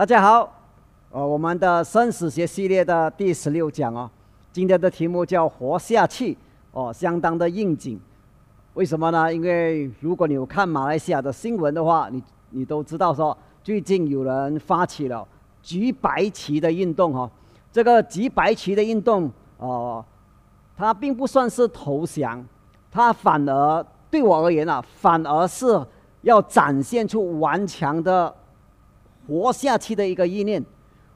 [0.00, 0.50] 大家好，
[1.10, 4.10] 呃，我们的生死学系列的第十六讲哦，
[4.50, 6.34] 今天的题目叫活下去
[6.72, 8.00] 哦，相当的应景。
[8.72, 9.30] 为什么呢？
[9.30, 15.28] 因为如果你有看马来西亚的新闻的话，你你都知道说，最近有人发起了
[15.62, 17.30] 举白旗的运动哈。
[17.70, 20.02] 这个举白旗的运动哦，
[20.78, 22.42] 它并不算是投降，
[22.90, 25.78] 它反而对我而言啊，反而是
[26.22, 28.34] 要展现出顽强的。
[29.26, 30.64] 活下去的一个意念，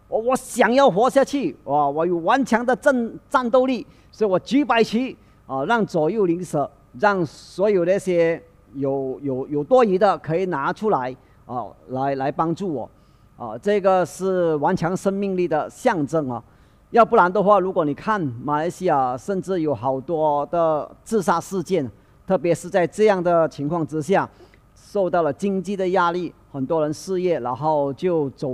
[0.09, 1.89] 我我想要活下去，哇！
[1.89, 8.41] 我有顽强的战战斗力，所以我举白旗啊，让左右邻舍，让所有那些
[8.75, 11.15] 有有有多余的可以拿出来
[11.47, 12.91] 啊，来来帮助我
[13.37, 13.59] 啊！
[13.59, 16.43] 这个是顽强生命力的象征啊！
[16.91, 21.91] 要不然的话，如果你看马来西亚，甚至有好多的自杀事件，
[22.25, 24.29] 特别是在这样的情况之下，
[24.75, 26.33] 受到了经济的压力。
[26.51, 28.49] 很多人失业，然后就走，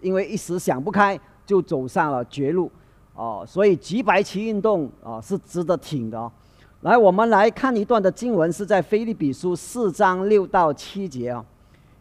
[0.00, 2.70] 因为一时想不开，就走上了绝路，
[3.14, 6.30] 哦，所以举白旗运动啊是值得挺的。
[6.82, 11.44] 来，我们来看一段的经文，是在腓利比书四章六到七节啊。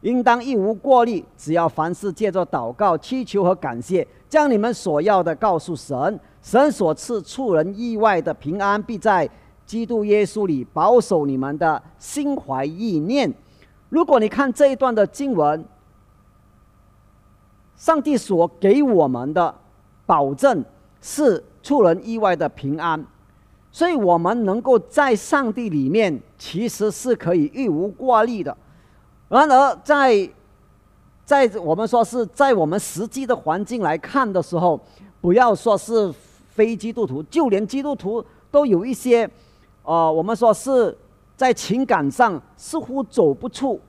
[0.02, 9.30] 应当一无过虑，只要凡事借着祷告、祈求和感谢，将你们所要的告诉神，神所赐出人意外的平安，必在
[9.66, 13.33] 基督耶稣里保守你们的心怀意念。
[13.90, 15.66] 如果你看这一段的经文，
[17.76, 19.54] 上帝所给我们的
[20.06, 20.64] 保证
[21.02, 23.04] 是出人意外的平安，
[23.72, 28.56] 所以我们能够在上帝里面其实是可以一无挂虑的。
[29.28, 30.30] 然而，在
[31.26, 34.80] 在我们说是在我们实际的环境来看的时候，
[35.20, 36.14] 不要说是
[36.50, 39.27] 非基督徒，就连基督徒都有一些，
[39.82, 40.95] 呃，我们说是。
[41.39, 43.80] 在情感上似乎走不出，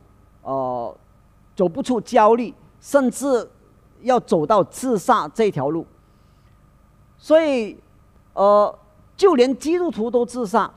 [0.42, 0.96] 呃，
[1.56, 3.50] 走不出焦虑，甚至
[4.02, 5.84] 要走到自杀这条路。
[7.18, 7.76] 所以，
[8.34, 8.72] 呃，
[9.16, 10.70] 就连基督徒都自杀，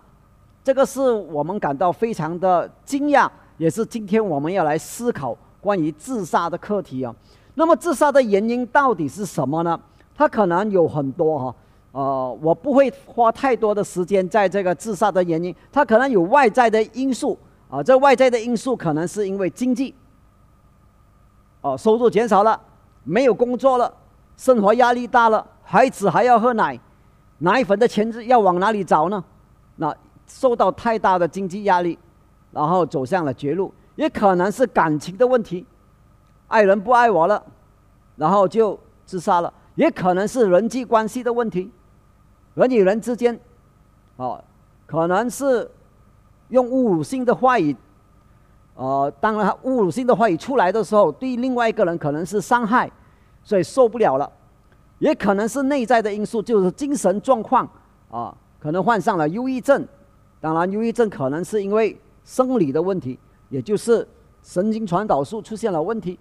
[0.64, 3.30] 这个是我们感到非常的惊讶，
[3.60, 7.16] 也是今天我们要来思考关于自杀的课题啊。
[7.54, 9.80] 那么，自杀的原因到底是什么呢？
[10.16, 11.56] 它可能有很多哈。
[11.94, 17.38] 呃，我不会花太多的时间在这个自杀的原因，他可能有外在的因素
[17.70, 19.94] 啊，这外在的因素可能是因为经济，
[21.62, 22.60] 哦，收入减少了，
[23.04, 23.94] 没有工作了，
[24.38, 26.80] 生活压力大了，孩子还要喝奶，
[27.38, 29.24] 奶粉的钱要往哪里找呢？
[29.76, 32.00] 那受到太大的经济压力，
[32.52, 35.64] 然后走向了绝路，也可能是感情的问题，
[36.48, 37.44] 爱人不爱我了，
[38.16, 41.72] 然后就自杀了，也可能是人际关系的问题。
[42.56, 43.40] 人与人之间，
[44.18, 44.44] 哦，
[44.86, 45.70] 可能是
[46.50, 47.76] 用侮辱性的话语，
[48.76, 52.92] 呃，当然侮辱性的话语出来的时候，对另外一个人可能是伤害，
[53.44, 54.32] 所以受不了了；
[55.00, 57.68] 也可能是内在的因素，就是精神状况
[58.12, 59.88] 啊，可能患上了忧郁症。
[60.40, 63.18] 当然，忧郁症可能是因为生理的问题，
[63.50, 64.08] 也就是
[64.44, 66.20] 神经传导素出现了问题，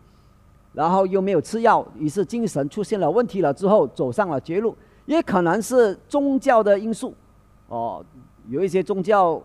[0.73, 4.75] 然后又没有吃药，于是精神出现了问题了之后，走上了绝路。
[5.07, 7.13] 也可能是宗教的因素，
[7.67, 8.05] 哦，
[8.49, 9.41] 有一些宗教，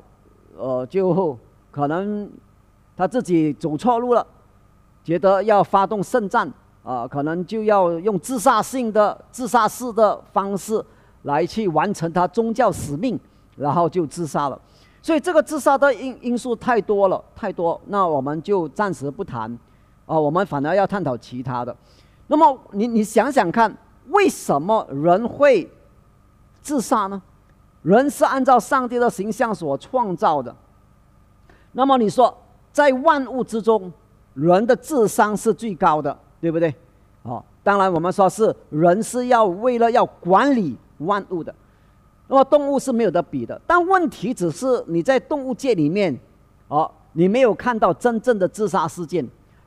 [0.56, 1.35] 呃，就
[1.72, 2.29] 可能
[2.95, 4.25] 他自己走错路了，
[5.03, 6.47] 觉得要发动圣战，
[6.84, 10.84] 啊，可能就要用自杀性的、自杀式的方式
[11.23, 13.19] 来去完成他宗教使命，
[13.56, 14.62] 然后就自杀了。
[15.01, 19.51] 所以这个自杀的因因素太多了，太多，那我们就暂时不谈，
[20.06, 21.75] 啊，我们反而要探讨其他的。
[22.28, 23.75] 那么你你想想看。
[24.09, 25.69] 为什么人会
[26.62, 27.22] 自杀呢？
[27.84, 30.53] 人是按照上帝的形象所创造的。
[31.71, 32.36] 那么你说，
[32.71, 33.92] 在万物之中，
[34.33, 36.74] 人的智商是最高的，对不对？
[37.24, 41.54] 哦，当然我们说是人是要为了要管理万物的。
[42.27, 43.59] 那么动物是没有得比的。
[43.65, 46.18] 但问题只是你在动物界里面，
[46.68, 49.25] 哦，你没有看到真正的自杀事件。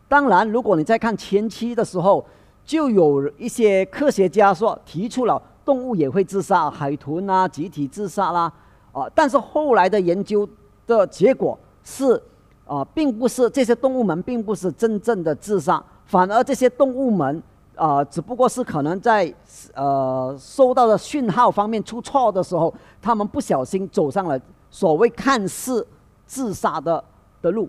[0.08, 2.26] 当然，如果你在看前期的时候，
[2.64, 8.52] 就有一些科学家说提出了动物也会自杀，海豚啊集体自杀啦，
[8.92, 10.48] 啊，但是后来的研究
[10.86, 12.20] 的结果是，
[12.66, 17.42] 啊，并不是这些动物们并不是真正的自杀，反而这些动物们
[17.76, 19.32] 啊，只不过是可能在
[19.74, 24.40] 呃收到的讯号方面出错的时候，他们不小心走上了
[24.70, 25.86] 所谓看似
[26.26, 27.02] 自杀的
[27.42, 27.68] 的路。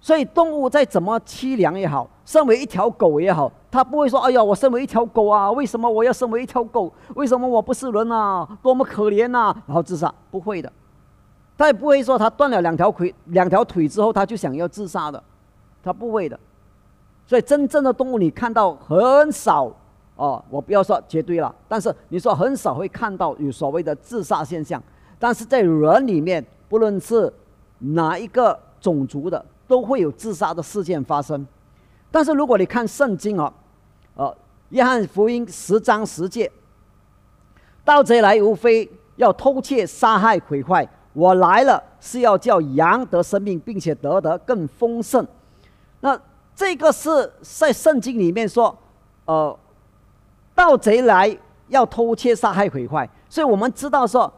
[0.00, 6.90] 所以动物再怎么凄凉也好，身为一条狗也好，他不会说：“哎呀，我身为一条狗啊，为什么我要身为一条狗？
[7.14, 8.48] 为什么我不是人啊？
[8.62, 10.72] 多么可怜呐！”然后自杀，不会的。
[11.58, 15.22] 他也不会说他断了两条腿、两条腿之后，他就想要自杀的，
[15.82, 16.40] 他不会的。
[17.26, 19.70] 所以真正的动物你看到很少
[20.16, 24.82] 哦，我不要说绝对了，但是你说很少会看到有所谓的自杀现象。
[25.18, 27.30] 但是在人里面，不论是
[27.78, 31.46] 哪一个种族的，都会有自杀的事件发生。
[32.10, 33.52] 但是如果你看圣经啊，
[34.16, 34.36] 呃，
[34.70, 36.50] 约翰福音十章十节，
[37.84, 40.88] 盗贼来无非要偷窃、杀害、毁坏。
[41.12, 45.26] 我来了是要叫羊得生命，并且得得更丰盛。
[46.00, 46.18] 那
[46.54, 48.76] 这个是在圣经里面说，
[49.26, 49.58] 呃，
[50.54, 51.36] 盗贼来
[51.68, 53.08] 要偷窃、杀害、毁坏。
[53.28, 54.32] 所以我们知道说，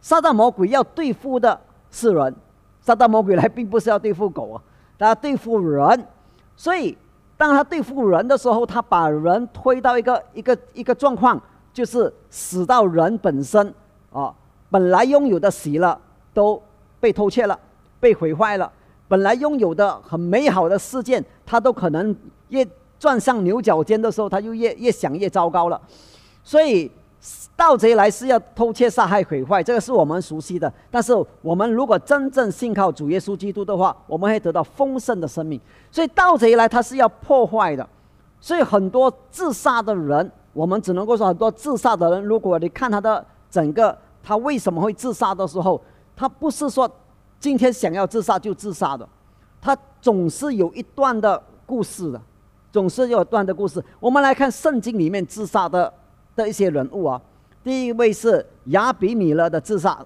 [0.00, 1.58] 撒旦魔鬼要对付的
[1.90, 2.34] 是人，
[2.82, 4.62] 撒旦魔鬼来并不是要对付狗啊，
[4.98, 6.06] 他对付人。
[6.54, 6.96] 所以
[7.36, 11.40] 当他对付人的时候，他把人推到一个一个一个状况，
[11.72, 13.74] 就是死到人本身
[14.12, 14.34] 啊，
[14.70, 16.00] 本来拥有的死了。
[16.36, 16.62] 都
[17.00, 17.58] 被偷窃了，
[17.98, 18.70] 被毁坏了。
[19.08, 22.14] 本来拥有的很美好的事件，他都可能
[22.48, 22.62] 越
[22.98, 25.80] 转向牛角尖的时候，他就越越想越糟糕了。
[26.44, 26.92] 所以
[27.56, 30.72] 盗贼来是要偷窃、杀害、毁坏，这个是我们熟悉的。
[30.90, 31.12] 但是
[31.42, 35.60] 我们如果真正信靠主耶稣基督的话，我们会得到丰盛的生命。
[35.90, 37.88] 所以盗贼来他是要破坏的。
[38.40, 45.80] 所以很多自杀的人，我们只能够说很多自杀的人，如果你看他的整个他为什么会自杀的时候。
[46.18, 46.90] 他不是说
[47.38, 49.06] 今天想要自杀就自杀的，
[49.60, 52.18] 他总是有一段的故事的，
[52.72, 53.84] 总是有一段的故事。
[54.00, 55.92] 我们来看圣经里面自杀的
[56.36, 57.20] 的一些人物啊。
[57.64, 59.98] 第一位是亚比米勒的自杀。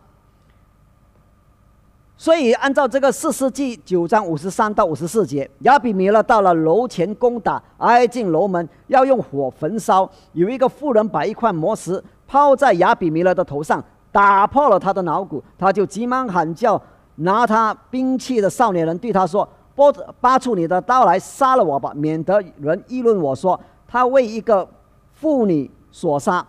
[2.17, 10.11] 所以按照这个四世纪九章五十三到五十四节，亚比米勒到了楼前攻打，挨进楼门，要用火焚烧。
[10.33, 13.85] 有一个妇人把一块磨石抛在亚比米勒的头上。
[14.13, 16.83] 打破了他的脑骨，他就急忙喊叫，
[17.15, 24.69] 拿他兵器的少年人对他说：“拨拔出你的刀来杀了我吧，免得人议论我说他为一个
[25.15, 26.47] 妇女所杀。”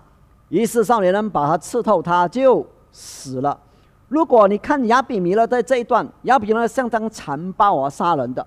[0.49, 3.57] 于是少年人把他刺透，他就死了。
[4.09, 8.45] 如果你看亚比米勒在这一段，亚比米勒相当残暴而杀人的，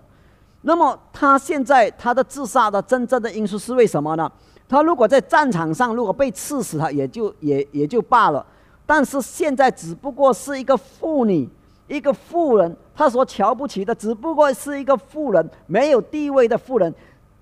[0.60, 4.30] 那么他现在他的自杀的真正的因素是为什么呢？
[4.68, 8.44] 他如果在战场上如果被刺死，他也就也也就罢了。
[8.84, 11.48] 但是现在只不过是一个妇女，
[11.88, 16.94] 一个妇人，他所瞧不起的只不过是一个妇人，没有地位的妇人，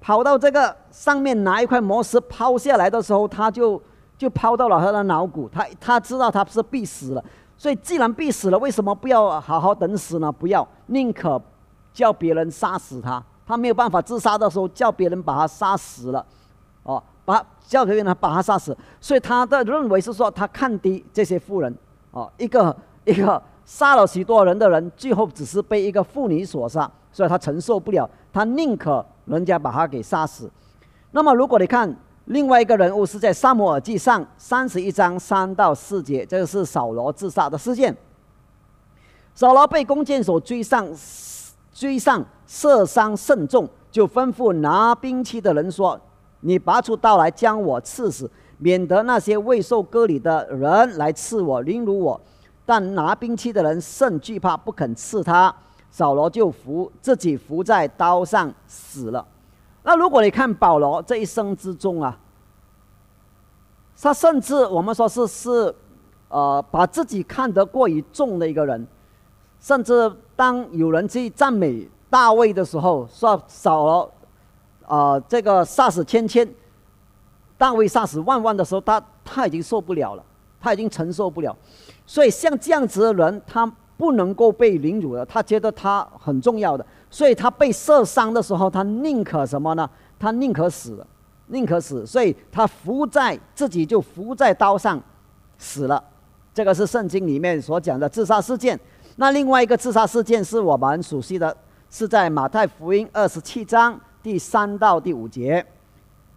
[0.02, 3.81] 跑到这个上面拿一块磨石抛下来的时候，他就
[4.19, 7.25] 就抛到了他的脑骨，他他知道他是必死了，
[7.56, 10.31] 所以既然必死了，为什么不要好好等死呢？
[10.31, 11.40] 不要，宁可
[11.94, 16.26] 叫别人杀死他，他没有办法自杀的时候，叫别人把他杀死了，
[16.82, 17.02] 哦。
[17.25, 18.76] 把教给呢，把他杀死。
[19.00, 21.72] 所以他的认为是说，他看低这些妇人，
[22.10, 30.50] 哦，一个一个杀了许多人的人，最后只是被一个妇女所杀，所以他承受不了，他宁可人家把他给杀死。
[31.12, 31.94] 那么，如果你看
[32.25, 37.94] 另外一个人物，是在《萨摩尔记上》三十一章三到四节，这个是扫罗自杀的事件。
[39.35, 40.88] 扫罗被弓箭手追上，
[41.73, 46.00] 追上射伤甚重，就吩咐拿兵器的人说。
[46.45, 48.28] 你拔出刀来将我刺死，
[48.59, 52.21] 免得那些未受割礼的人来刺我、凌辱我。
[52.66, 55.54] 但拿兵器的人甚惧怕，不肯刺他。
[55.92, 59.25] 扫罗就伏自己伏在刀上死了。
[59.84, 62.18] 那如果你看保罗这一生之中啊，
[64.00, 65.72] 他甚至我们说是是，
[66.28, 68.84] 呃，把自己看得过于重的一个人。
[69.61, 74.12] 甚至当有人去赞美大卫的时候，说扫罗。
[74.84, 76.46] 啊，这个杀死千千，
[77.56, 80.25] 大卫杀死万万的时候，他他已经受不了了，
[80.61, 81.56] 他已经承受不了。
[82.04, 83.72] 所以像这样子的人，他
[84.02, 89.88] 不能够被凌辱的，他觉得他很重要的，所以他被射伤的时候，他宁可什么呢？
[90.18, 91.06] 他宁可死，
[91.47, 92.04] 宁可死。
[92.04, 95.00] 所以他伏在自己就伏在刀上
[95.56, 96.02] 死了。
[96.52, 98.76] 这个是圣经里面所讲的自杀事件。
[99.14, 101.56] 那另外一个自杀事件是我们熟悉的，
[101.88, 103.97] 是在马太福音二十七章。
[104.21, 105.64] 第三到第五节，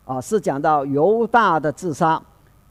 [0.06, 2.22] 啊，是讲到犹大的自杀。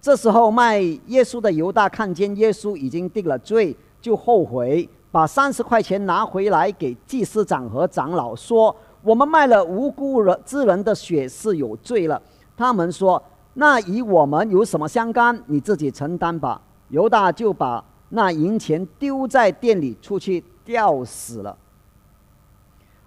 [0.01, 12.21] 这时候卖耶稣的犹大看见耶稣已经定了罪，就后悔，把三十块钱拿回来给祭司长和长老说：“我们卖了无辜人之人的血是有罪了。”
[12.55, 13.21] 他们说
[13.55, 15.43] ：“那与我们有什么相干？
[15.47, 21.57] 你自己承担吧。”犹大就把那银钱丢在店里，出去吊死了。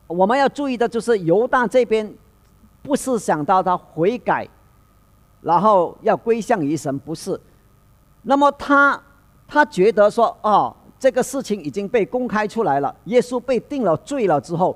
[0.07, 2.11] 我们要注意的就是犹大这边，
[2.81, 4.49] 不是想到他悔改，
[5.41, 7.39] 然后要归向于神，不是。
[8.23, 8.99] 那么他
[9.47, 14.75] 他觉得说，哦，这个事情已经被公开出来了，耶稣被定了罪了之后，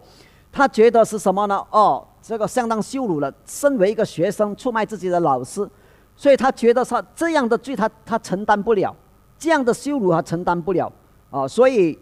[0.52, 1.66] 他觉得是什么呢？
[1.72, 3.34] 哦，这个相当羞辱了。
[3.46, 5.68] 身为一个学生，出卖自己的老师，
[6.16, 8.96] 所以他觉得他这样的罪，他他承担不了，
[9.40, 10.92] 这样的羞辱他承担不了
[11.32, 11.48] 啊。
[11.48, 11.98] 所以，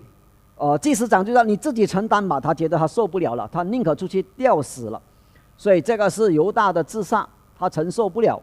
[0.57, 2.39] 呃，祭司长就说你自己承担吧。
[2.39, 5.01] 他觉得他受不了了，他宁可出去吊死了。
[5.57, 8.41] 所以这个是犹大的自杀，他承受不了。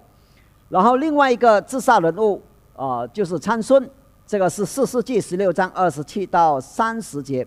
[0.69, 2.43] 然后另外一个自杀人物
[2.75, 3.89] 啊，就是参孙，
[4.27, 7.47] 这个是四世纪十六章二十七到三十节。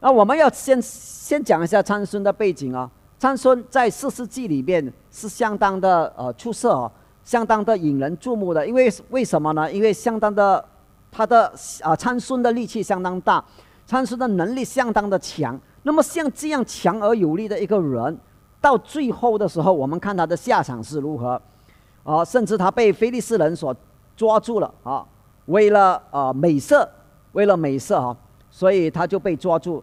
[0.00, 2.88] 那我们要先先讲一下参孙的背景啊。
[3.18, 6.90] 参孙在四世纪里面是相当的呃出色啊，
[7.24, 8.66] 相当的引人注目的。
[8.66, 9.72] 因为为什么呢？
[9.72, 10.62] 因为相当的
[11.10, 11.50] 他的
[11.80, 13.42] 啊参孙的力气相当大，
[13.86, 15.58] 参孙的能力相当的强。
[15.84, 18.18] 那么像这样强而有力的一个人，
[18.60, 21.40] 到最后的时候，我们看他的下场是如何
[22.02, 22.22] 啊？
[22.22, 23.74] 甚至他被菲利斯人所
[24.16, 25.04] 抓住了啊，
[25.50, 26.88] 为了啊美色，
[27.32, 28.16] 为了美色啊，
[28.50, 29.82] 所以他就被抓住。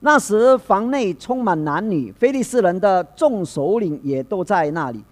[0.00, 5.04] 那时房内充满男女，菲利斯人的众首领也都在那里。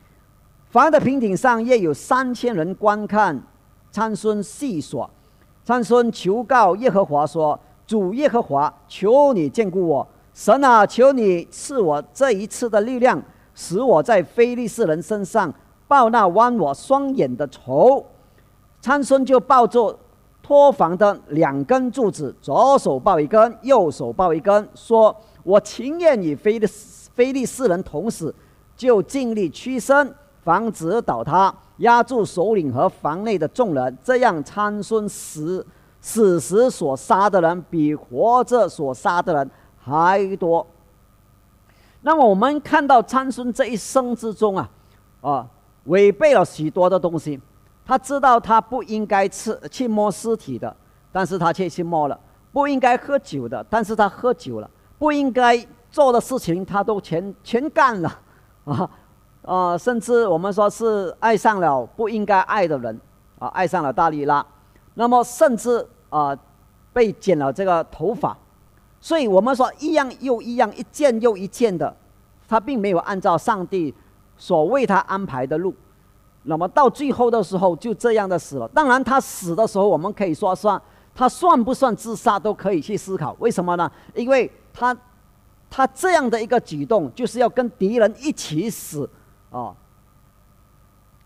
[0.71, 3.41] 房的平顶上约有三千人观看
[3.91, 5.09] 参孙戏耍。
[5.65, 13.23] 参孙求告耶和华说：“主耶和华，求你眷顾我，神啊，求你赐我这一次的力量，
[13.55, 15.53] 使我在菲利斯人身上
[15.87, 18.05] 报那剜我双眼的仇。”
[18.89, 19.95] 参孙就抱住。
[20.41, 25.15] 托房的两根柱子，左手抱一根，右手抱一根，说
[25.45, 26.67] ：“我情愿与非利
[27.13, 28.35] 非利士人同死，
[28.75, 33.99] 就尽力屈身，防止倒塌，压住首领和房内的众人。
[34.03, 35.67] 这样参孙死
[36.01, 40.67] 死时所杀的人，比活着所杀的人还多。
[42.01, 44.71] 那么我们看到参孙这一生之中啊，
[45.21, 45.47] 啊，
[45.85, 47.39] 违背了许多的东西。”
[47.89, 50.77] 他知道他不应该吃去摸尸体的，
[51.11, 52.15] 但是他却去摸了；
[52.53, 54.69] 不应该喝酒的，但是他喝酒了；
[54.99, 58.21] 不应该做的事情，他都全全干了，
[58.67, 58.91] 啊
[59.41, 59.79] 啊！
[59.79, 63.01] 甚至我们说是爱上了不应该爱的人，
[63.39, 64.45] 啊，爱上了大力拉，
[64.93, 66.37] 那么甚至啊
[66.93, 68.37] 被剪了这个头发，
[69.01, 71.97] 所以我们说一样又一样，一件又一件的，
[72.47, 73.95] 他并没有按照上帝
[74.37, 75.75] 所为他安排的路。
[76.49, 78.67] 那么到最后的时候，就这样的死了。
[78.69, 80.81] 当然，他死的时候，我们可以说算
[81.15, 83.37] 他算不算自杀，都可以去思考。
[83.39, 83.91] 为什么呢？
[84.15, 84.97] 因为他
[85.69, 89.09] 他这样的一个举动，就是要跟敌人一起死
[89.51, 89.75] 啊，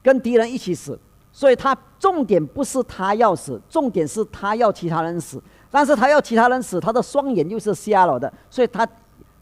[0.02, 0.98] 跟敌人一起死。
[1.30, 5.40] 所以他重点不是他要死，重点是他要其他人死。
[5.70, 8.86] 但是他要其他人死，他的双眼又是瞎了的，所以他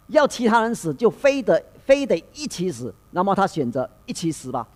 [0.09, 2.95] 要其他人死，就非得非得一起死。
[3.13, 4.67] 那么他选择一起死吧。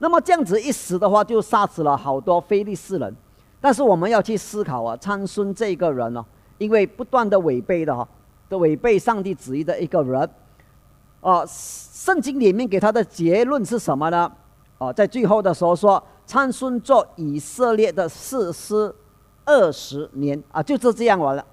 [0.00, 3.14] 那么这样子一死的话，就杀死了好多非利士人。
[3.60, 6.24] 但是我们要去思考啊，参孙这个人呢，
[6.56, 8.08] 因为不断的违背的哈，
[8.48, 10.28] 的违背上帝旨意的一个人，
[11.20, 14.32] 啊，圣经里面给他的结论是什么呢？
[14.78, 18.94] 啊，在最后的时候说，参孙做以色列的士师
[19.44, 21.44] 二十年啊，就是这样完了，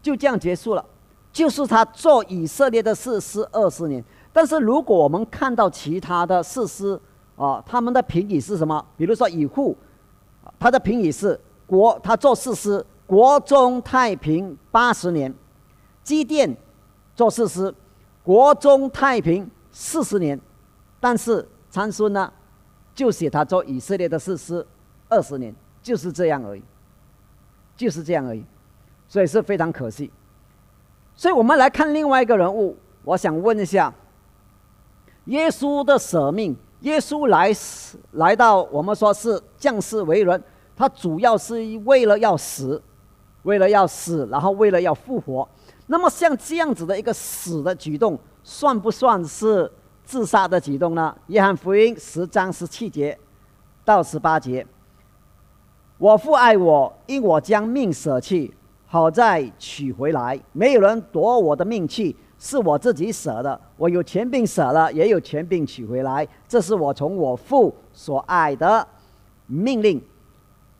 [0.00, 0.82] 就这样结束了，
[1.30, 4.02] 就是他做以色列的士师二十年。
[4.32, 6.98] 但是如果我们看到其他的士师，
[7.36, 8.84] 啊，他们的评语是什么？
[8.96, 9.76] 比如说以户，
[10.58, 15.32] 他的评语是国，他做事师，国中太平八十年；
[16.02, 16.54] 机电
[17.16, 17.74] 做事师，
[18.22, 20.38] 国中太平四十年。
[21.00, 22.32] 但是参孙呢，
[22.94, 24.64] 就写他做以色列的事师
[25.08, 26.62] 二十年，就是这样而已，
[27.74, 28.44] 就是这样而已，
[29.08, 30.12] 所以是非常可惜。
[31.16, 33.92] 所以我们来看另外一个人物，我想问一下，
[35.24, 36.56] 耶稣的舍命。
[36.82, 37.52] 耶稣来，
[38.12, 40.42] 来到我们说是降世为人，
[40.76, 42.80] 他主要是为了要死，
[43.44, 45.48] 为了要死，然后为了要复活。
[45.86, 49.70] 那么像这样子的一个死的举动，算不算是
[50.04, 51.14] 自杀的举动呢？
[51.28, 53.16] 约翰福音十章十七节
[53.84, 54.66] 到十八节，
[55.98, 58.52] 我父爱我，因我将命舍弃，
[58.86, 60.40] 好再取回来。
[60.52, 62.16] 没有人夺我的命去。
[62.44, 66.26] 是我自己舍的，我有权柄舍了，也有权柄取回来。
[66.48, 68.84] 这是我从我父所爱的
[69.46, 70.02] 命令。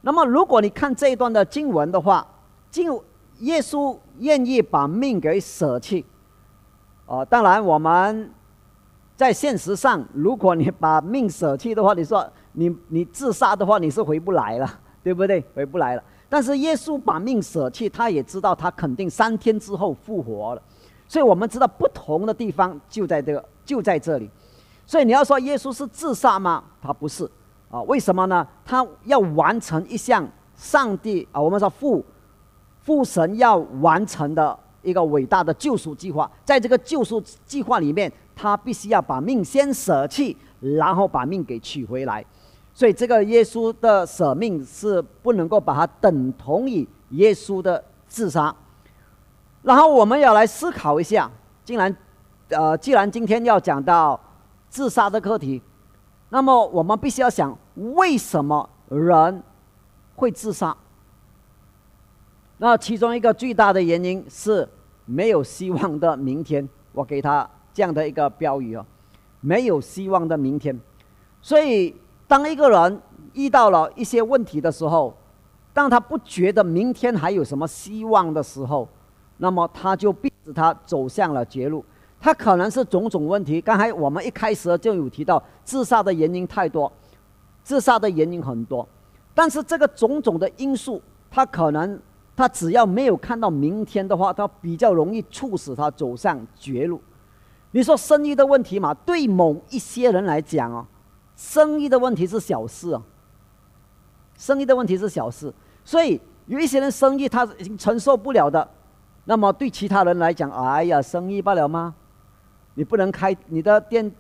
[0.01, 2.27] 那么，如果你看这一段的经文的话，
[2.69, 2.93] 经
[3.39, 6.05] 耶稣愿意把命给舍弃。
[7.07, 8.29] 哦，当然我们
[9.17, 14.69] 在现实上，如果你把命舍弃的话，你说你你自杀的话，你是回不来了，
[15.05, 15.41] 对不对？
[15.55, 16.03] 回不来了。
[16.29, 20.63] 但是耶稣把命舍弃，他也知道他肯定三天之后复活了。
[21.13, 24.31] 所以我们知道不同的地方就在这个就在这里，
[24.87, 26.65] 所以你要说耶稣是自杀吗？
[26.81, 27.31] 他不是
[27.71, 28.49] 啊，为什么呢？
[28.65, 30.27] 他要完成一项
[30.57, 32.03] 上帝啊，我们说父
[32.81, 42.25] 父神要完成的一个伟大的救赎计划，在这个救赎计划里面，他必须要把命先舍弃，然后把命给取回来。
[42.73, 48.57] 所以这个耶稣的舍命是不能够把它等同于耶稣的自杀。
[49.63, 51.31] 然后我们要来思考一下，
[51.65, 51.97] 既然，
[52.49, 54.19] 呃，既然今天要讲到
[54.69, 55.63] 自杀的课题，
[56.31, 57.57] 那么我们必须要想，
[57.95, 59.43] 为什么人
[60.17, 60.77] 会自杀？
[62.59, 64.69] 那其中一个最大的原因是
[65.05, 66.69] 没有希望的明天。
[66.93, 68.85] 我给他这样的一个标语哦，
[69.41, 70.79] 没有希望的明天。
[71.41, 71.97] 所以，
[72.29, 73.01] 当一个人
[73.33, 75.17] 遇到了一些问题的时候，
[75.73, 78.89] 当他不觉得明天还有什么希望的时候，
[79.43, 81.85] 那么他就逼使他走向了绝路。
[82.21, 83.61] 他可能是种种问题。
[83.61, 86.91] 刚才我们一开始就有提到，自杀的原因太多，
[87.65, 88.89] 自杀的原因很多。
[89.35, 92.01] 但是这个种种的因素，他可能
[92.37, 97.03] 他只要没有看到明天的话，他比较容易促使他走向绝路。
[97.73, 100.87] 你说生意的问题嘛，对某一些人来讲哦，
[101.35, 103.03] 生意的问题是小事啊。
[104.39, 105.53] 生意的问题是小事，
[105.85, 108.69] 所以有一些人生意他已经承受不了的。
[109.25, 111.95] 那么对其他人来讲，哎呀，生意罢了吗？
[112.75, 114.11] 你不能开你的店，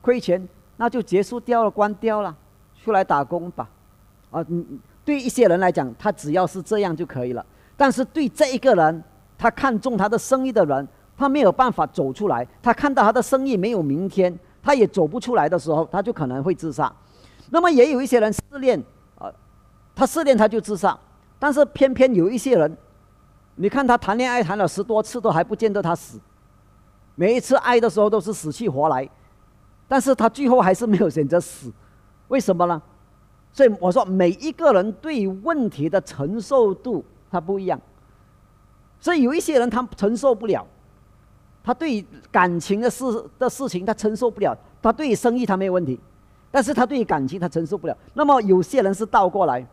[0.00, 2.34] 亏钱那就结束掉了，关掉了，
[2.82, 3.68] 出来打工吧。
[4.30, 7.44] 啊，嗯，对一些人来讲，他只要是这样就可以了。
[7.76, 9.04] 但是对这一个人，
[9.36, 12.46] 他看中他的生意的人，他没有办法走出来。
[12.60, 16.92] 他看到他的生意没有明天，他也走不出来的时候，他就可能会自杀。
[17.50, 18.82] 那么也有一些人失恋，
[19.16, 19.30] 啊，
[19.94, 20.98] 他失恋他就自杀。
[21.38, 22.76] 但是偏偏有一些人。
[23.60, 26.20] 你看他谈恋爱谈了十多次，都还不见得他死。
[27.16, 29.08] 每一次爱的时候都是死去活来，
[29.88, 31.72] 但是他最后还是没有选择死，
[32.28, 32.80] 为什么呢？
[33.52, 37.80] 所以我说每一个人对问题的承受度他不一样。
[39.00, 40.64] 所以有一些人他承受不了，
[41.64, 43.04] 他对感情的事
[43.40, 45.98] 的事情他承受不了，他对生意他没有问题，
[46.52, 47.96] 但是他对感情他承受不了。
[48.14, 49.66] 那么有些人是倒过来，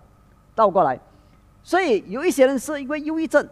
[0.55, 0.99] 倒过来，
[1.61, 3.47] 所以有一些人是因为忧郁症。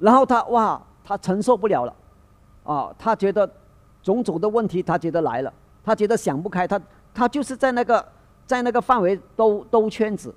[0.00, 1.94] 然后他哇，他承受不了了，
[2.64, 3.48] 啊，他觉得
[4.02, 5.52] 种种的问题，他觉得来了，
[5.84, 6.80] 他觉得想不开，他
[7.14, 8.04] 他就是在那个
[8.46, 10.34] 在那个范围兜兜圈子，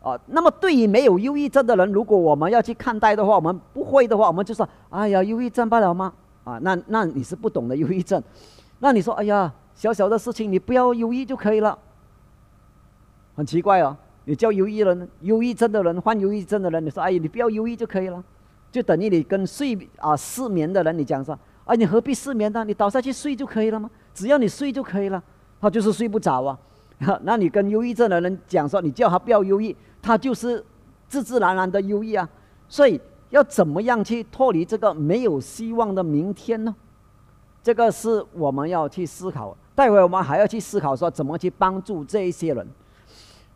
[0.00, 6.12] 啊，那么对于没有忧郁症的人，如果我们要去看待的话，我们不会的话，我们就说，哎呀，忧郁症罢了吗？
[6.44, 8.22] 啊，那那你是不懂的忧郁症，
[8.78, 11.76] 那你说，哎呀，小小的事情你不要忧郁就可以了，
[13.34, 18.22] 很奇怪哦，你叫忧郁人、忧郁症的人、患忧郁症的人，你说，哎呀，你不要忧郁就可以了。
[18.72, 22.64] 就等于你跟睡啊失眠的人，你讲说，啊，你何必失眠呢？
[22.64, 23.88] 你倒下去睡就可以了吗？
[24.14, 25.22] 只要你睡就可以了。
[25.60, 26.58] 他就是睡不着啊。
[27.22, 30.64] 那你跟忧郁症的人讲说，你叫他不要忧郁，他就是
[31.06, 32.26] 自自然然的忧郁啊。
[32.66, 36.74] 所以要怎么样去脱离这个没有希望的明天呢？
[37.62, 39.54] 这个是我们要去思考。
[39.74, 42.66] 待会我们还要去思考说，怎么去帮助这一些人。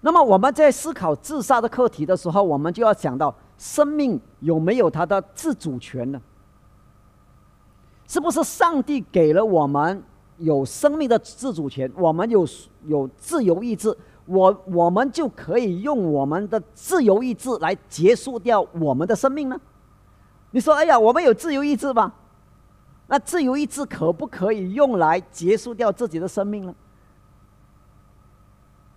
[0.02, 3.34] 那么我们在思考自杀的课题的时候，我们就要想到。
[3.58, 6.20] 生命有没有它的自主权呢？
[8.06, 10.02] 是不是上帝给了我们
[10.38, 11.90] 有生命的自主权？
[11.96, 12.46] 我们有
[12.84, 19.60] 有自由意志，我我们就可以用我们的自由意志来结束掉我们的生命呢？
[20.52, 22.14] 你说，哎呀，我们有自由意志吧？
[23.08, 26.74] 那自由意志可不可以用来结束掉自己的生命呢？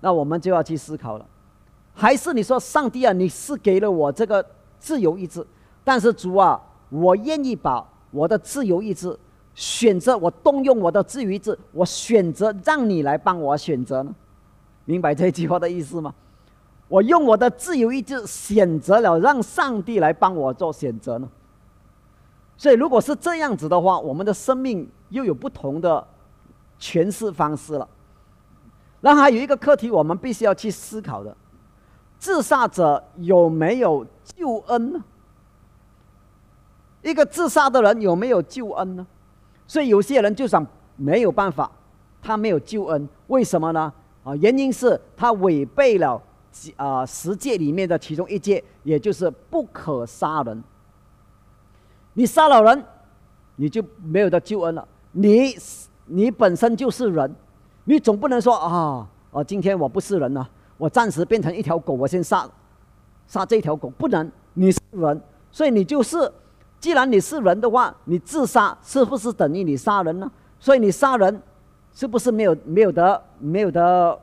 [0.01, 1.25] 那我们就要去思考了。
[1.99, 4.43] 还是你说上帝啊，你是给了我这个
[4.79, 5.45] 自由意志，
[5.83, 6.57] 但是主啊，
[6.87, 9.19] 我愿意把我的自由意志
[9.53, 14.15] 选择，我动用我的自由意志，我选择让你来帮我选择呢？
[14.85, 16.15] 明白这句话的意思吗？
[16.87, 21.27] 我用我的自由意志选择了让上帝来帮我做选择呢？
[22.55, 26.07] 所以如果是这样子的话，我们的生命又有不同的
[26.79, 27.85] 诠释方式了。
[29.01, 31.35] 然后还有一个课题，我们必须要去思考的。
[32.19, 35.03] 自杀者有没有救恩呢？
[37.01, 39.07] 一个自杀的人有没有救恩呢？
[39.65, 40.65] 所以有些人就想
[40.97, 41.71] 没有办法，
[42.21, 43.91] 他没有救恩，为什么呢？
[44.23, 46.21] 啊，原因是他违背了
[46.75, 50.61] 啊十诫里面的其中一诫，也就是不可杀人。
[52.13, 52.83] 你杀了人，
[53.55, 54.85] 你就没有的救恩了。
[55.13, 55.55] 你
[56.05, 57.33] 你本身就是人，
[57.85, 60.49] 你总不能说啊啊，今天我不是人了。
[60.79, 62.49] 我暂时变成一条狗，我先杀，
[63.27, 64.31] 杀这条狗不能。
[64.53, 66.17] 你是人，所以你就是，
[66.79, 70.31] 既然你是人的话，你自杀是不是等于你杀人呢？
[70.57, 71.41] 所以你杀人，
[71.93, 74.17] 是不是没有没有的没有的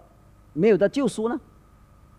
[0.55, 1.38] 没有的救赎呢？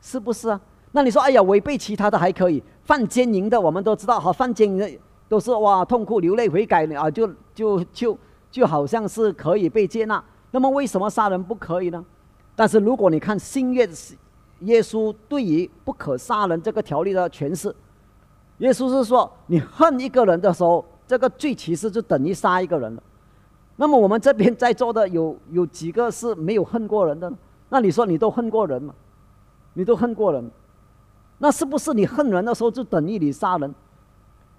[0.02, 0.62] 是不是啊？
[0.92, 4.88] 那你说，哎呀，违背其他的还可以，犯奸淫的我们都知道，哈，犯奸淫的
[5.28, 8.18] 都是哇痛哭流泪悔改啊，就就就
[8.52, 10.24] 就好像是可以被接纳。
[10.52, 12.06] 那么为什么杀人不可以呢？
[12.56, 13.88] 但是如果你看新约
[14.62, 17.74] 耶稣对于不可杀人这个条例的诠释，
[18.58, 23.04] 耶稣是说，你恨一个人的时候，这个罪其实就等于杀一个人了。
[23.76, 27.32] 那么我们这边在座的有有几个是没有恨过人的？
[27.70, 28.94] 那你说你都恨过人吗？
[29.74, 30.50] 你都恨过人，
[31.38, 33.76] 那是不是你恨人的时候就等于你杀人？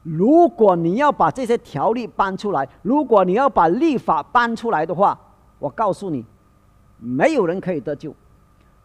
[0.05, 5.19] 如果你要把这些条例搬出来，如果你要把立法搬出来的话，
[5.59, 6.25] 我告诉你，
[6.99, 8.15] 没有人可以得救，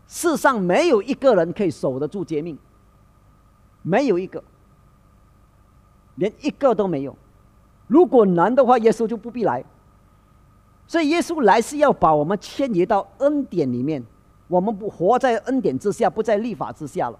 [0.07, 2.57] 世上没有一个人可以守得住诫命，
[3.81, 4.43] 没有一个，
[6.15, 7.15] 连一个都没有。
[7.87, 9.63] 如果难的话，耶稣就不必来。
[10.85, 14.03] 所以耶稣来是要把我们迁移到恩典里面，
[14.47, 17.17] 我们不活在恩典之下，不在立法之下了。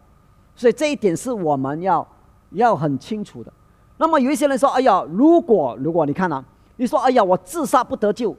[0.55, 2.07] 所以这一点是我们要
[2.51, 3.51] 要很清楚的。
[3.97, 6.43] 那么有一些人说：“哎呀，如果如果你看啊，
[6.75, 8.35] 你说哎呀，我自杀不得救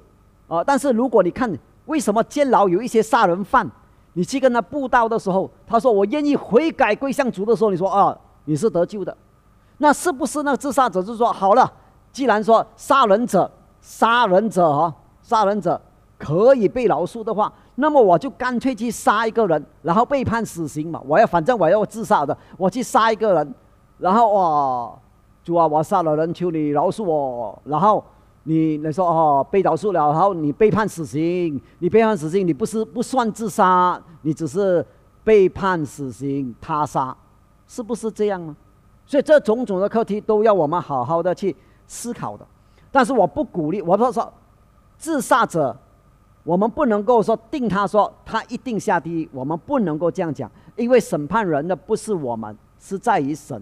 [0.47, 1.53] 啊。”但是如果你看
[1.87, 3.69] 为什么监牢有一些杀人犯，
[4.15, 9.17] 你去跟他布道的时候，他说我愿意悔改归向主的时候，你说啊，你是得救的，
[9.79, 11.71] 那是不是那自杀者就说好了？
[12.11, 13.51] 既然说杀人者，
[13.81, 14.95] 杀人者哈。
[15.23, 15.81] 杀人者
[16.19, 21.01] 可以被饶恕的话，那么我就干脆去杀一个人，然后被判死刑嘛。
[21.07, 23.55] 我要反正我要自杀的，我去杀一个人，
[23.97, 24.93] 然后哇，
[25.43, 27.59] 主啊，我杀了人，求你饶恕我。
[27.65, 28.05] 然后
[28.45, 34.85] 你你说哦，被饶恕了，然后你被判死刑，你被判死刑，你不是不算自杀，你只是
[35.23, 37.17] 被判死刑他杀，
[37.67, 38.55] 是不是这样呢？
[39.07, 41.55] 所以这种种的课题都要我们好好的去
[41.87, 42.47] 思考的。
[42.91, 44.33] 但是我不鼓励，我说说。
[44.97, 45.77] 自杀者，
[46.45, 53.61] 我们不能够说定他说他一定下地狱，我们不能够这样讲，因为审判人的不是我们，是在于神，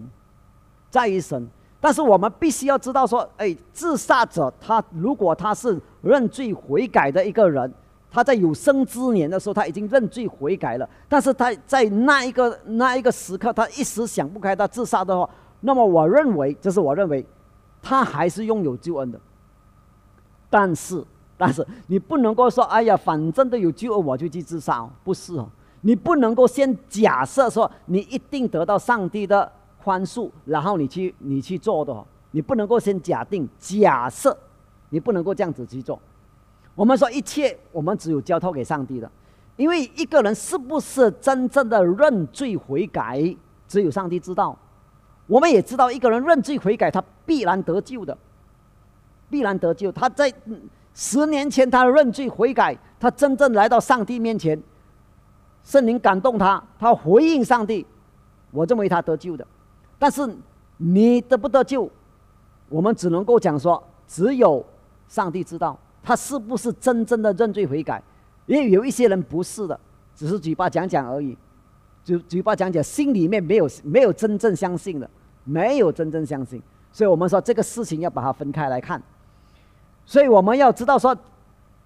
[0.89, 1.49] 在于神。
[1.83, 7.69] 但是我们必须要知道说，哎，自杀者他如果他是认罪悔改的一个人，
[8.09, 17.25] 他在有生之年的时候他已经认罪悔改了，但是他在那一个那一个时刻他一时想不开他自杀的话，那么我认为这是我认为，
[17.81, 19.19] 他还是拥有救恩的，
[20.49, 21.03] 但是。
[21.35, 25.49] 但是你不能够说，哎呀，反正都有救恩，我就去自杀，不是哦。
[25.81, 29.51] 你不能够先假设说你一定得到上帝的
[29.83, 31.93] 宽恕，然后你去你去做的，
[32.31, 34.35] 你不能够先假定假设，
[34.89, 35.99] 你不能够这样子去做。
[36.75, 39.11] 我们说一切，我们只有交托给上帝的，
[39.57, 43.35] 因为一个人是不是真正的认罪悔改，
[43.67, 44.57] 只有上帝知道。
[45.27, 48.17] 我们也知道，一个人认罪悔改，他必然得救的，
[49.29, 49.91] 必然得救。
[49.91, 50.33] 他在。
[50.95, 54.61] 十年前，他认罪悔改，他真正来到上帝面前，
[55.63, 57.83] 圣灵感动他，他回应上帝，
[58.51, 59.43] 我认为他得救的。
[60.03, 60.29] 但是
[60.75, 61.89] 你得不得救，
[62.67, 64.61] 我们只能够讲说，只有
[65.07, 68.03] 上帝知道他是不是真正的认罪悔改。
[68.45, 69.79] 因为有一些人不是的，
[70.13, 71.37] 只是嘴巴讲讲而已，
[72.03, 75.09] 嘴嘴巴讲讲，心里面没有没有真正相信的，
[75.45, 76.61] 没有真正相信。
[76.91, 79.01] 所以我们说这个事情要把它分开来看。
[80.05, 81.17] 所以我们要知道说，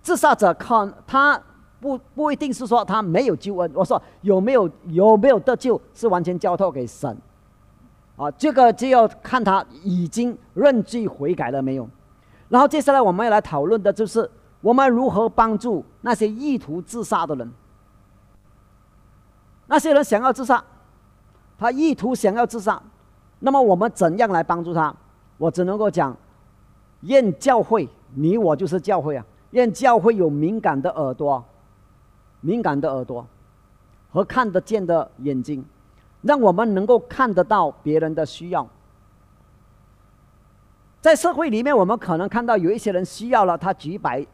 [0.01, 1.39] 自杀者看他
[1.79, 3.71] 不不一定是说他没有救恩。
[3.75, 7.15] 我说有没有有没有得救，是完全交托给神。
[8.17, 11.87] 啊，这个就要看他已经认罪悔改了没有。
[12.49, 17.49] 然后接下来我们要来讨论的就是我们如何帮助那些意图自杀的人。
[19.67, 20.61] 那些人想要自杀，
[21.57, 22.81] 他意图想要自杀，
[23.39, 24.93] 那么我们怎样来帮助他？
[25.37, 26.15] 我只能够讲，
[27.01, 27.87] 愿教会。
[28.15, 29.23] 你我就是教会啊！
[29.51, 31.43] 愿教会有敏感的耳朵，
[32.39, 33.27] 敏感的耳朵
[34.09, 35.63] 和看得见的眼睛，
[36.21, 38.67] 让我们能够看得到别人的需要。
[40.99, 44.25] 在社会里面，我们可能看到有一些人需要了，他举白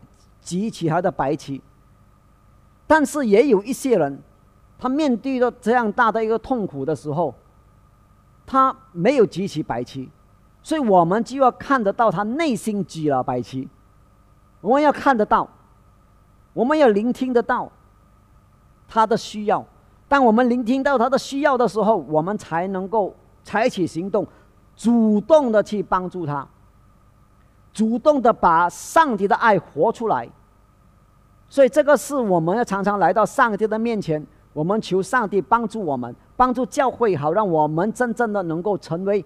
[0.41, 1.61] 举起他的白旗；
[2.87, 4.19] 但是也有一些人，
[4.79, 7.35] 他面对着这样大的一个痛苦的时候，
[8.45, 10.09] 他没有举起白旗。
[10.63, 13.67] 所以我们就要看得到他内心举了白旗，
[14.61, 15.47] 我们要看得到，
[16.53, 17.69] 我们要聆听得到
[18.87, 19.63] 他的需要。
[20.13, 23.11] 当我们聆听到他的需要的时候，我们才能够
[23.43, 24.27] 采取行动，
[24.75, 26.47] 主动的去帮助他，
[27.73, 30.29] 主动的把上帝的爱活出来。
[31.49, 34.23] 所以这个是我们要常常来到上帝的面前，
[34.53, 39.25] 我们求上帝帮助我们，帮助教会，好让我们真正的能够成为。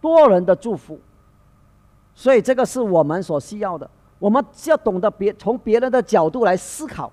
[0.00, 1.00] 多人的祝福，
[2.14, 3.90] 所以这个是我们所需要的。
[4.20, 7.12] 我们要懂得别从别人的角度来思考，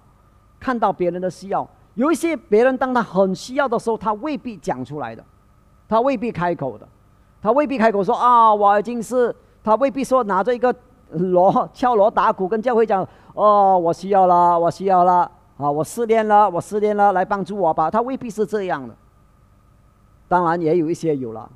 [0.60, 1.68] 看到别人的需要。
[1.98, 5.24] 有一些别人当他很需要的时候，他未必讲出来的，
[5.90, 6.88] 他未必开口的，
[7.42, 10.74] 他未必开口说啊，我已经是他未必说拿着一个
[11.10, 18.96] 锣敲锣打鼓跟教会讲：“哦，我需要了，我需要了啊，我失恋了，我失恋了，来帮助我吧。”他未必是这样的。
[20.28, 21.50] 当然也有一些有了，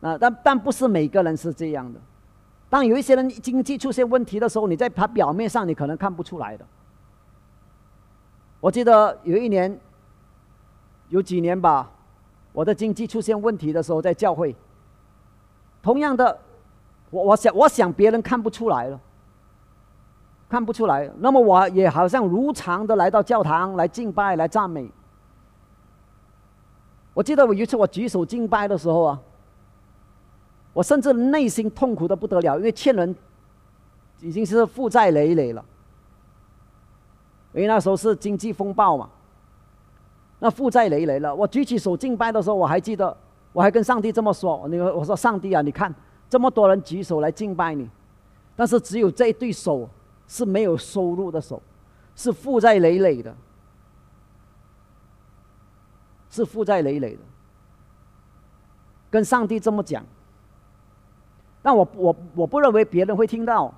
[0.00, 2.00] 啊，但但不是每个人是这样的。
[2.68, 6.66] 当有一些人经济出现问题的时候，你在他表面上你可能看不出来的。
[8.60, 9.78] 我记得有一年，
[11.08, 11.90] 有几年吧，
[12.52, 14.54] 我的经济出现问题的时候，在教会。
[15.80, 16.38] 同样的，
[17.10, 19.00] 我我想我想别人看不出来了，
[20.48, 21.08] 看不出来。
[21.18, 24.90] 那么我也好像如常的来到教堂来敬拜来赞美。
[27.14, 29.20] 我记得我有一次我举手敬拜的时候啊，
[30.72, 33.14] 我甚至内心痛苦的不得了，因为欠人
[34.20, 35.64] 已经是负债累累了。
[37.52, 39.08] 因为那时候是经济风暴嘛，
[40.38, 41.34] 那负债累累了。
[41.34, 43.16] 我举起手敬拜的时候，我还记得，
[43.52, 45.92] 我还跟上帝这么说：“那个我说上帝啊，你看
[46.28, 47.88] 这么多人举手来敬拜你，
[48.54, 49.88] 但是只有这一对手
[50.26, 51.60] 是没有收入的手，
[52.14, 53.34] 是负债累累的，
[56.30, 57.20] 是负债累累的。”
[59.10, 60.04] 跟上帝这么讲，
[61.62, 63.72] 但我我我不认为别人会听到，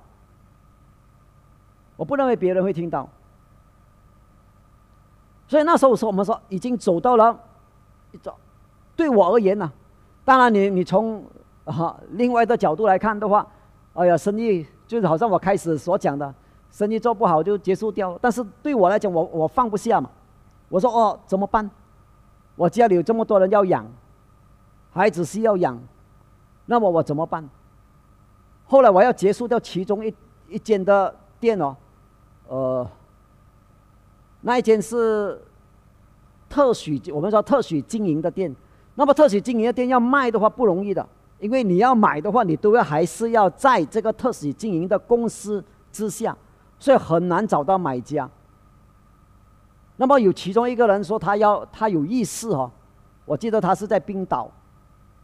[1.97, 3.09] 我不认为别人会听到。
[5.51, 7.37] 所以那时候说，我们说已经走到了，
[8.23, 8.33] 走，
[8.95, 9.69] 对我而言呢，
[10.25, 11.25] 当然你你从
[11.65, 13.45] 啊另外的角度来看的话，
[13.95, 16.33] 哎呀，生意就是好像我开始所讲的，
[16.71, 18.17] 生意做不好就结束掉。
[18.23, 20.09] 但是对我来讲，我我放不下嘛。
[20.69, 21.69] 我说哦，怎么办？
[22.55, 23.85] 我家里有这么多人要养，
[24.93, 25.77] 孩子需要养，
[26.67, 27.51] 那么我怎么办？
[28.67, 30.15] 后来我要结束掉其中一
[30.49, 31.77] 一间的店哦，
[32.47, 32.87] 呃。
[34.43, 35.41] 那一间是
[36.49, 38.55] 特许，我们说特许经营的店。
[38.97, 41.07] 那么特许经营的店要卖的话不容易的，
[41.39, 46.37] 因为你要买的话，你都要还是要在这个特许经营的公司之下，
[46.79, 48.29] 所以很难找到买家。
[49.97, 52.71] 那么有其中一个人说他要他有意思哦，
[53.25, 54.51] 我记得他是在冰岛，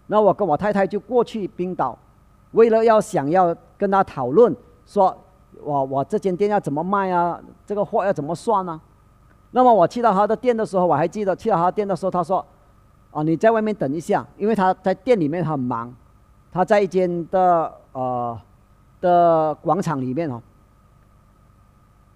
[0.06, 1.98] 那我跟我太太就过去冰岛，
[2.52, 4.54] 为了要想要跟他讨论，
[4.86, 5.16] 说
[5.62, 8.80] 我我这间店要怎么卖啊，这个货要怎么算呢？
[9.56, 12.44] 那么我去到他的店的时候，我还记得去到他店的时候，他说
[13.10, 15.90] ：“啊，你在外面等一下，因为他在店里面很忙，
[16.52, 18.38] 他在一间的呃
[19.00, 20.42] 的广场里面哦。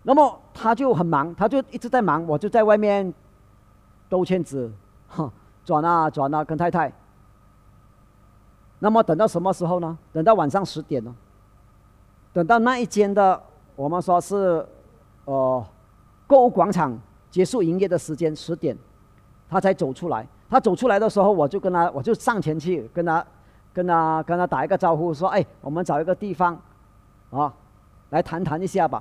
[0.03, 3.11] 那么他就很忙，他就一直在忙，我就在外面
[4.11, 4.70] 兜圈子，
[5.09, 5.33] 哈，
[5.64, 6.92] 转啊转啊，跟太太。
[8.81, 9.96] 那么等到什么时候呢？
[10.12, 11.14] 等到晚上十点了。
[12.35, 13.42] 等到那一间的，
[13.76, 14.66] 我们说是
[15.24, 15.64] 呃
[16.26, 16.94] 购物广场。”
[17.30, 18.76] 结束营业的时间十点，
[19.48, 20.26] 他才走出来。
[20.48, 23.24] 他走出来的时候，我就跟他，我就上前去跟他，
[23.72, 26.60] 跟他，跟他打一个招呼，说：“哎，我们找一个地方，
[27.30, 27.54] 啊，
[28.08, 29.00] 来谈谈一下吧。”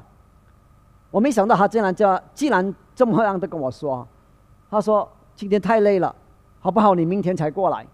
[1.09, 4.07] 我没想到他竟然这，竟然这么样的跟我说，
[4.69, 6.15] 他说：“今天太累了，
[6.59, 6.93] 好不好？
[6.93, 7.87] 你明天才过来。”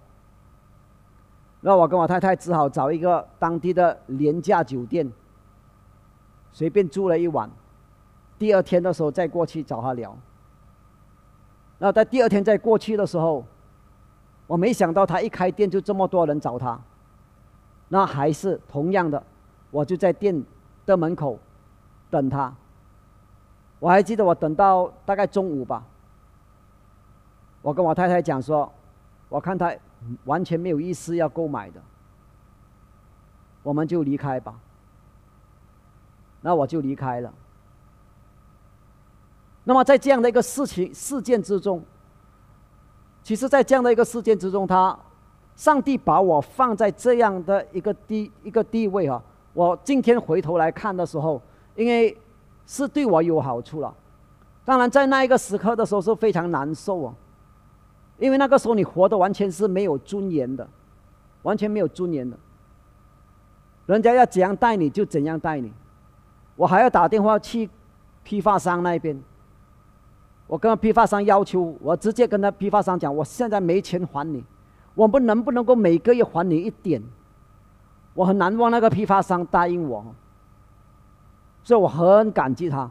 [1.62, 5.10] 那我跟我太太只好找一个当地的廉价酒店，
[6.52, 7.50] 随便住了一晚。
[8.38, 10.16] 第二天的时候再过去找他聊。
[11.78, 13.46] 那在第二天再过去的时候，
[14.48, 16.80] 我没想到他一开店就这么多人找他。
[17.88, 19.22] 那还是同样的，
[19.72, 20.44] 我就在店
[20.86, 21.38] 的门口
[22.10, 22.54] 等他。
[23.80, 25.84] 我还记得我等到大概中午吧，
[27.62, 28.72] 我跟我太太讲说，
[29.30, 29.74] 我看他
[30.24, 31.82] 完全没有意思要购买的，
[33.64, 34.60] 我们就离开吧。
[36.42, 37.34] 那我就离开了。
[39.66, 41.84] 那么在这样的一个事情事件之中，
[43.24, 44.98] 其实，在这样的一个事件之中，他
[45.56, 49.22] 上帝把我放在这样的一个地一个地位啊，
[49.54, 51.42] 我今天回头来看的时候，
[51.76, 52.16] 因为
[52.68, 53.94] 是对我有好处了。
[54.64, 57.16] 当然，在那一个时刻的时候是非常难受啊，
[58.20, 60.68] 因为那个时候你活的完全是没有尊严的，
[61.42, 62.38] 完全没有尊严的。
[63.88, 65.74] 人家要怎样待你就怎样待你，
[66.56, 67.68] 我还要打电话去
[68.24, 69.20] 批发商那边。
[70.48, 74.44] 我跟批发商要求，我直接跟他批发商讲，我现在没钱还你，
[74.94, 77.02] 我们能不能够每个月还你一点？
[78.14, 80.06] 我很难忘那个批发商答应我，
[81.64, 82.90] 所以我很感激他，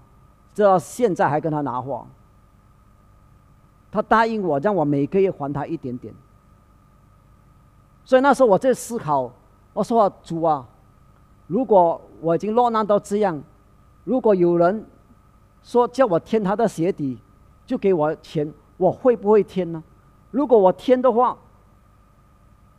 [0.53, 2.05] 直到现在还跟他拿货。
[3.93, 6.13] 他答应我，让我每个月还他一点点。
[8.05, 9.31] 所以那时候我在思考，
[9.73, 10.67] 我说主啊，
[11.47, 13.41] 如果我已经落难到这样，
[14.03, 14.85] 如果有人
[15.63, 17.17] 说叫我添他的鞋底。
[17.67, 19.83] 就给我钱，我会不会添呢？
[20.31, 21.37] 如果我添的话，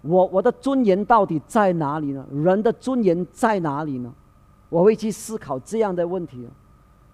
[0.01, 2.25] 我我的尊严到底在哪里呢？
[2.31, 4.13] 人的尊严在哪里呢？
[4.69, 6.47] 我会去思考这样的问题。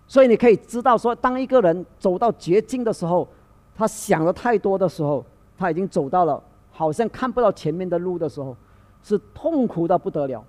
[0.08, 3.28] 所以你可以知道，说当一个人走到绝境的时候，
[3.74, 5.26] 他想的太多的时候，
[5.58, 8.58] 他已经走到了好像看不到前面的路的时候，
[9.02, 10.44] 是痛苦的不得了。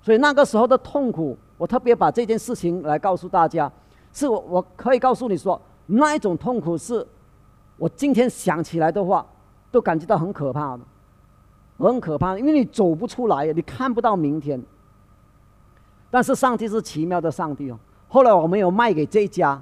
[0.00, 3.70] 所以那个时候的痛苦，我特别把这件事情来告诉大家，
[4.12, 7.06] 是我我可以告诉你说，那一种痛苦是，
[7.76, 9.24] 我今天想起来的话，
[9.70, 10.82] 都感觉到很可怕的，
[11.78, 14.62] 很可怕，因为你走不出来，你看不到明天。
[16.10, 17.78] 但是上帝是奇妙的上帝哦。
[18.08, 19.60] 后来我没有卖给这家，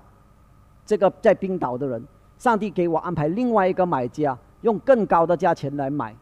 [0.85, 2.05] 这个在冰岛的人，
[2.39, 6.17] 上帝给我安排另外一个买家，用更高的价钱来买，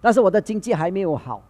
[0.00, 1.42] 但是我的经济还没有好。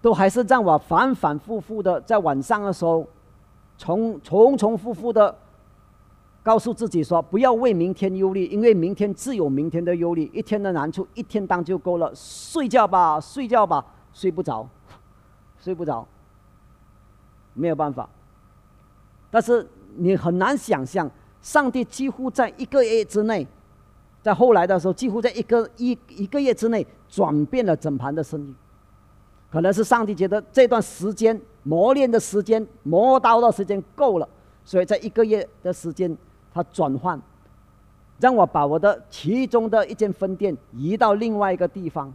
[0.00, 3.04] 都还是让我反反复复的在晚上的时候，
[3.78, 5.34] 重重重复复的
[6.42, 10.30] 告诉自己说：不要为明天忧虑，因为明天自有明天的忧虑。
[10.34, 14.68] 一天的难处一天当就够了，睡觉吧，睡觉吧，睡不着，
[15.60, 16.06] 睡不着，
[17.54, 18.08] 没有办法。
[19.30, 21.10] 但是你很难想象，
[21.40, 23.46] 上帝几乎在一个月之内，
[24.22, 28.54] 在后来的时候，几乎在一个一一个月之内转变了整盘的生意。
[29.50, 31.38] 可能是上帝觉得这段时间
[31.68, 34.26] 磨练的时间、磨刀的时间够了，
[34.64, 36.16] 所以在一个月的时间，
[36.50, 37.20] 他转换，
[38.18, 42.10] 让我把我的其中的一间分店移到另外一个地方。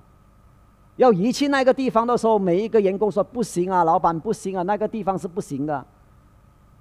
[0.96, 5.86] 要移去那个地方的时候，每一个员工说：“不行啊，老板不行啊，那个地方是不行的，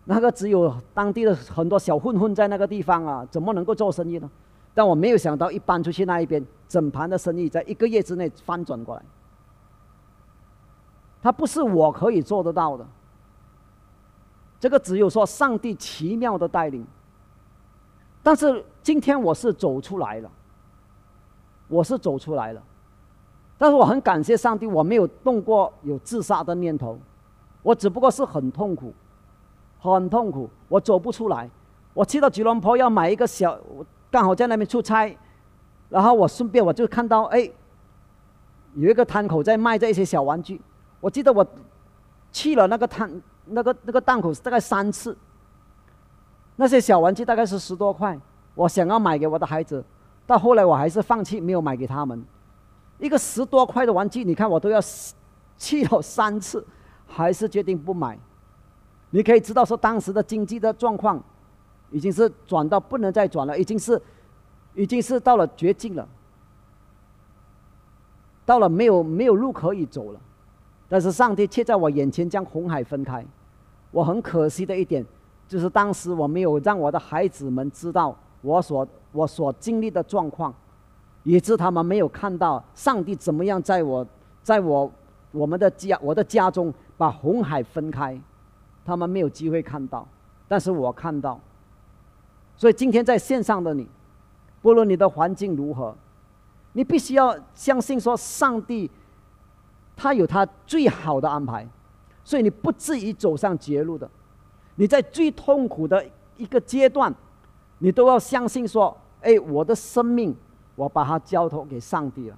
[0.07, 4.31] 那个只有当地的很多小混混在那个地方啊，怎么能够做生意呢？”
[4.73, 9.03] 但我没有想到，一搬出去那一边，整盘的生意在一个月之内翻转过来。
[11.23, 12.85] 它不是我可以做得到的，
[14.59, 16.85] 这个只有说上帝奇妙的带领。
[18.25, 20.31] 但是今天我是走出来了，
[21.69, 22.63] 我是走出来了，
[23.57, 26.99] 但是我很感谢上帝，我没有动过有自杀的念头，
[27.63, 28.93] 我只不过是很痛苦，
[29.79, 31.49] 很痛苦，我走不出来。
[31.95, 33.59] 我去到吉隆坡要买一个小，
[34.11, 35.17] 刚好在那边出差，
[35.89, 37.51] 然后我顺便我就看到，哎，
[38.75, 40.61] 有一个摊口在卖这些小玩具。
[41.03, 41.45] 我记得我
[42.31, 45.19] 去了那个摊，那个那个档口大概三次。
[46.55, 48.17] 那些小玩具大概是十多块，
[48.55, 49.85] 我想要买给我的孩子，
[50.29, 52.25] 到后来我还是放弃，没有买给他们。
[52.99, 54.81] 一个十多块的玩具，你看我都要
[55.59, 56.65] 去了三次，
[57.05, 58.17] 还是决定不买。
[59.11, 61.21] 你可以知道说当时的经济的状况，
[61.91, 64.01] 已经是转到不能再转了，已经是，
[64.75, 66.07] 已经是到了绝境了，
[68.45, 70.21] 到了没有没有路可以走了。
[70.93, 73.25] 但是上帝却在我眼前将红海分开，
[73.91, 75.03] 我很可惜的一点，
[75.49, 80.53] 就是当时我没有让我的孩子们知道我所我所经历的状况，
[81.23, 84.07] 以致他们没有看到上帝怎么样在我
[84.43, 84.93] 在我
[85.31, 88.21] 我们的家我的家中把红海分开，
[88.85, 90.07] 他们没有机会看到，
[90.47, 91.41] 但是我看到，
[92.55, 93.89] 所以今天在线上的你，
[94.61, 95.97] 不论你的环境如何，
[96.75, 98.91] 你必须要相信说上帝。
[99.97, 101.69] 他有他最好的安排，
[102.25, 104.11] 所以你不至于走上绝路的。
[104.77, 106.05] 你在最痛苦的
[106.37, 107.15] 一个阶段，
[107.79, 110.35] 你都要相信说：“哎，我的生命，
[110.75, 112.37] 我把它交托给上帝了。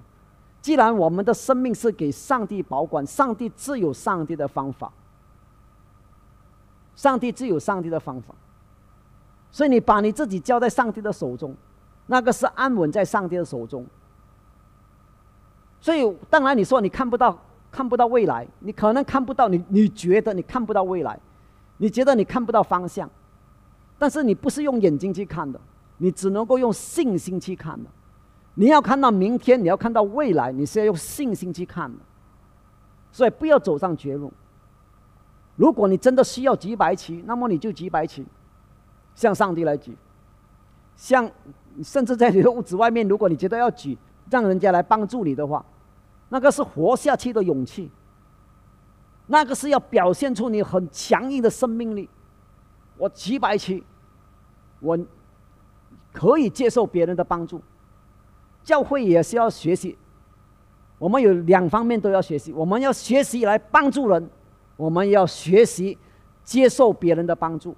[0.61, 4.91] 既然我们的生命是给上帝保管，上帝自有上帝的方法。
[6.95, 8.33] 上帝自有上帝的方法，
[9.51, 11.55] 所以你把你自己交在上帝的手中，
[12.07, 13.85] 那个是安稳在上帝的手中。”
[15.85, 17.37] 所以，当然你说你看不到，
[17.69, 21.19] 看不到未来，你可能看不到，你你觉得你看不到未来，
[21.77, 23.07] 你觉得你看不到方向，
[23.99, 25.61] 但是你不是用眼睛去看的，
[25.99, 27.87] 你只能够用信心去看的。
[28.55, 31.99] 你要看到明天，你要看到未来，你是要用信心去看的。
[33.11, 34.33] 所以不要走上绝路。
[35.55, 38.25] 如果你真的需要举白旗，那么你就举白旗，
[39.13, 39.95] 向上帝来举。
[40.95, 41.29] 向
[41.83, 43.95] 甚至在你的屋子外面，如果你觉得要举，
[44.31, 45.63] 让人家来帮助你的话。
[46.29, 47.91] 那个是活下去的勇气，
[49.27, 52.09] 那个是要表现出你很强硬的生命力。
[52.97, 53.83] 我几百起，
[54.79, 54.97] 我
[56.11, 57.61] 可以接受别人的帮助。
[58.63, 59.97] 教会也是要学习，
[60.97, 62.51] 我们有两方面都要学习。
[62.51, 64.29] 我们要学习来帮助人，
[64.75, 65.97] 我们要学习
[66.43, 67.75] 接受别人的帮助。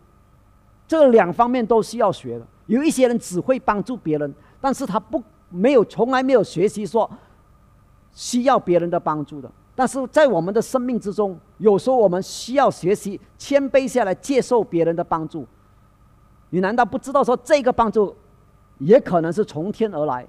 [0.87, 2.47] 这两方面都是要学的。
[2.67, 7.09] 有一些人只会帮助别人，但是他不没有从来没有学习说。
[8.18, 15.45] 需要别人的帮助的，但是在我们的生命之中，有时候我们需要学习谦卑下来，接受别人的帮助。
[16.49, 18.15] 你难道不知道说这个帮助
[18.80, 20.26] 也可能是从天而来？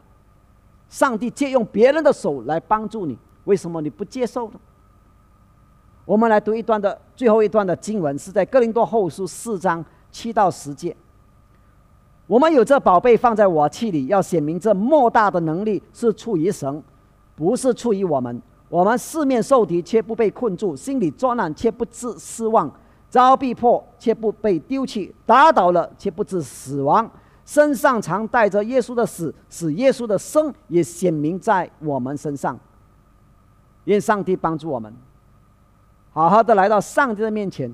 [0.90, 4.60] 上帝借用别人的手来帮助你，为什么你不接受呢？
[6.04, 10.94] 我们来读一段的最后一段的经文，是在哥林多后书四章七到十节。
[12.26, 16.82] 我们有这宝贝放在我器里，要显明这莫大的能力是出于神，
[17.38, 18.42] 不是出于我们。
[18.68, 22.68] 我们四面受敌，却不被困住；心里作难，却不致失望；
[23.08, 27.08] 遭逼迫，却不被丢弃；打倒了，却不致死亡。
[27.44, 32.58] 身上常带着耶稣的死，使耶稣的生也显明在我们身上。
[33.84, 34.92] 愿上帝帮助我们。
[36.12, 37.72] 好好的来到上帝的面前，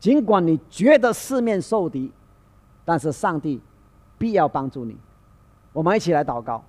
[0.00, 2.10] 尽管你觉得四面受敌，
[2.84, 3.60] 但是上帝
[4.16, 4.96] 必要帮助你。
[5.72, 6.64] 我们一起来祷告，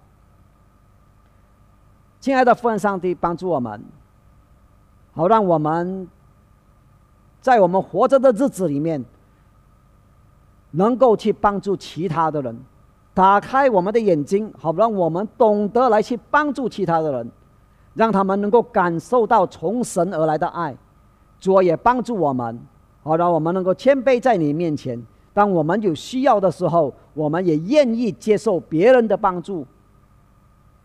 [2.23, 3.83] 亲爱的父神上帝，帮助我们，
[5.11, 6.07] 好让我们
[7.41, 9.03] 在我们活着的日子里面，
[10.71, 12.57] 能够去帮助其他的人，
[13.13, 17.29] 打开我们的眼睛，好让我们懂得来去帮助其他的人，
[17.93, 20.73] 让他们能够感受到从神而来的爱。
[21.41, 22.57] 主也帮助我们，
[23.01, 25.05] 好让我们能够谦卑在你面前。
[25.33, 29.67] 当我们有需要的时候，我们也愿意接受别人的帮助。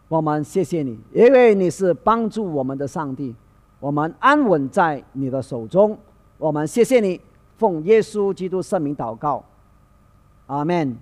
[0.08, 3.34] 我们谢谢你，因为你是帮助我们的上帝。
[3.78, 5.96] 我们安稳在你的手中。
[6.38, 7.20] 我们谢谢你，
[7.56, 9.44] 奉耶稣基督圣名祷告，
[10.46, 10.96] 阿门。